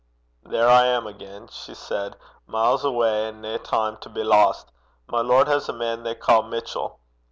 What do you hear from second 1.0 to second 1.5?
again!'